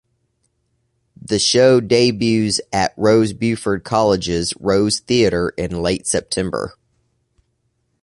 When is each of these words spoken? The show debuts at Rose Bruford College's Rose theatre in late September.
The 1.21 1.37
show 1.37 1.79
debuts 1.79 2.59
at 2.73 2.91
Rose 2.97 3.33
Bruford 3.33 3.83
College's 3.83 4.51
Rose 4.59 4.97
theatre 4.97 5.49
in 5.49 5.83
late 5.83 6.07
September. 6.07 6.73